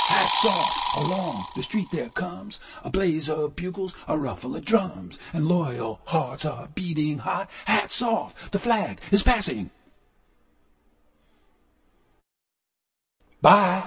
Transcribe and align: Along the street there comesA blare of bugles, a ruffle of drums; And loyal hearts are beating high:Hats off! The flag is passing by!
Along 0.95 1.45
the 1.55 1.61
street 1.61 1.91
there 1.91 2.09
comesA 2.09 2.59
blare 2.91 3.31
of 3.35 3.55
bugles, 3.55 3.93
a 4.07 4.17
ruffle 4.17 4.55
of 4.55 4.65
drums; 4.65 5.19
And 5.31 5.45
loyal 5.47 6.01
hearts 6.05 6.43
are 6.43 6.69
beating 6.73 7.19
high:Hats 7.19 8.01
off! 8.01 8.49
The 8.49 8.57
flag 8.57 8.99
is 9.11 9.21
passing 9.21 9.69
by! 13.43 13.79